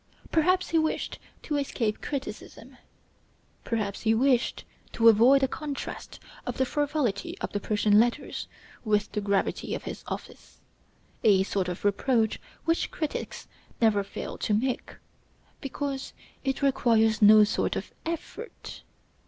Perhaps 0.31 0.69
he 0.69 0.79
wished 0.79 1.19
to 1.43 1.57
escape 1.57 2.01
criticism. 2.01 2.75
Perhaps 3.63 4.01
he 4.01 4.15
wished 4.15 4.63
to 4.93 5.09
avoid 5.09 5.43
a 5.43 5.47
contrast 5.47 6.19
of 6.43 6.57
the 6.57 6.65
frivolity 6.65 7.37
of 7.39 7.51
the 7.51 7.59
'Persian 7.59 7.99
Letters' 7.99 8.47
with 8.83 9.11
the 9.11 9.21
gravity 9.21 9.75
of 9.75 9.83
his 9.83 10.03
office; 10.07 10.57
a 11.23 11.43
sort 11.43 11.67
of 11.67 11.85
reproach 11.85 12.39
which 12.65 12.89
critics 12.89 13.47
never 13.79 14.03
fail 14.03 14.39
to 14.39 14.55
make, 14.55 14.95
because 15.61 16.13
it 16.43 16.63
requires 16.63 17.21
no 17.21 17.43
sort 17.43 17.75
of 17.75 17.93
effort. 18.03 18.81